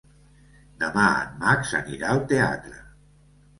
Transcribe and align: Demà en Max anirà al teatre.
Demà 0.83 1.03
en 1.19 1.37
Max 1.45 1.75
anirà 1.83 2.11
al 2.17 2.25
teatre. 2.35 2.77